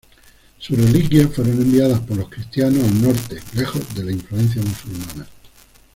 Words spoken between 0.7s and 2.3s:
reliquias fueron enviadas por los